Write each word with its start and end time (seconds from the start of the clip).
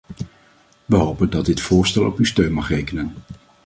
We 0.85 0.95
hopen 0.97 1.29
dat 1.29 1.45
dit 1.45 1.61
voorstel 1.61 2.05
op 2.05 2.17
uw 2.17 2.25
steun 2.25 2.51
mag 2.53 2.69
rekenen. 2.69 3.13